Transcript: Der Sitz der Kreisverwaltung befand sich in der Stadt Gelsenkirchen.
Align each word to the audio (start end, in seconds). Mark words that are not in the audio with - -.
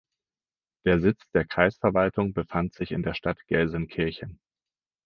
Der 0.83 0.99
Sitz 0.99 1.29
der 1.35 1.45
Kreisverwaltung 1.45 2.33
befand 2.33 2.73
sich 2.73 2.89
in 2.91 3.03
der 3.03 3.13
Stadt 3.13 3.37
Gelsenkirchen. 3.45 4.39